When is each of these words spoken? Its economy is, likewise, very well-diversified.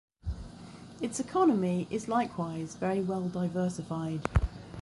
Its 0.99 1.19
economy 1.19 1.85
is, 1.91 2.07
likewise, 2.07 2.73
very 2.73 3.01
well-diversified. 3.01 4.27